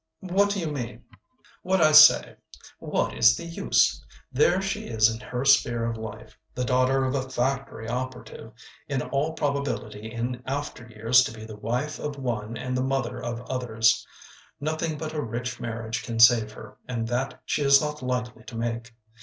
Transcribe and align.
"What 0.21 0.49
do 0.49 0.59
you 0.59 0.65
mean?" 0.71 1.03
"What 1.61 1.79
I 1.79 1.91
say. 1.91 2.37
What 2.79 3.13
is 3.13 3.37
the 3.37 3.45
use? 3.45 4.03
There 4.31 4.59
she 4.59 4.87
is 4.87 5.11
in 5.13 5.19
her 5.19 5.45
sphere 5.45 5.85
of 5.87 5.95
life, 5.95 6.35
the 6.55 6.65
daughter 6.65 7.05
of 7.05 7.13
a 7.13 7.29
factory 7.29 7.87
operative, 7.87 8.51
in 8.87 9.03
all 9.03 9.33
probability 9.33 10.11
in 10.11 10.41
after 10.47 10.87
years 10.89 11.23
to 11.25 11.31
be 11.31 11.45
the 11.45 11.55
wife 11.55 11.99
of 11.99 12.17
one 12.17 12.57
and 12.57 12.75
the 12.75 12.81
mother 12.81 13.21
of 13.21 13.41
others. 13.47 14.03
Nothing 14.59 14.97
but 14.97 15.13
a 15.13 15.21
rich 15.21 15.59
marriage 15.59 16.01
can 16.01 16.17
save 16.19 16.51
her, 16.53 16.77
and 16.87 17.07
that 17.09 17.39
she 17.45 17.61
is 17.61 17.79
not 17.79 18.01
likely 18.01 18.43
to 18.45 18.57
make. 18.57 18.95